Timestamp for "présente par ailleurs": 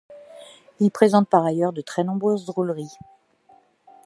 0.89-1.73